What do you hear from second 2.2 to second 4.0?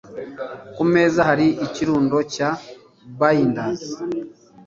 cya binders.